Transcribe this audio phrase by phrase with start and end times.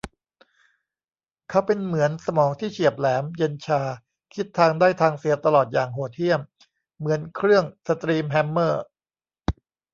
[1.49, 3.81] เขาเป็นเหมือนสมองที่เฉียบแหลม เย็นชา
[4.33, 6.41] คิดทางได้ทางเสียตลอดอย่างโหดเหี้ยม
[6.97, 8.83] เหมือนเครื่องสตรีมแฮมเมอร์